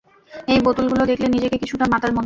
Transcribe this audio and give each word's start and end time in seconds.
এই 0.47 0.59
বোতলগুলো 0.61 1.03
দেখলে 1.05 1.27
নিজেকে 1.27 1.57
কিছুটা 1.57 1.85
মাতাল 1.85 2.11
মনে 2.11 2.15
হয়। 2.15 2.19